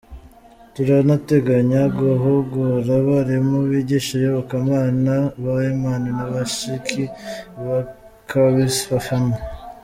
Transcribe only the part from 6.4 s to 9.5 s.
Sheikh bakabibafashamo.